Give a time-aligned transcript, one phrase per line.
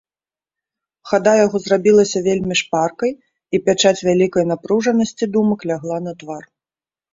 [1.11, 3.11] Хада яго зрабілася вельмі шпаркай,
[3.57, 6.43] і пячаць вялікай напружанасці думак лягла на твар.